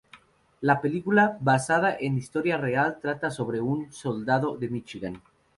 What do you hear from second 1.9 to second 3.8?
en una historia real, trata sobre